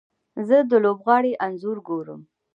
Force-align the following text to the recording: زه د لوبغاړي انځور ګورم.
زه 0.47 0.57
د 0.69 0.71
لوبغاړي 0.83 1.33
انځور 1.45 1.77
ګورم. 1.87 2.21